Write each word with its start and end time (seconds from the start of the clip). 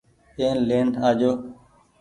اين 0.39 0.57
لين 0.69 0.87
آجو۔ 1.07 1.31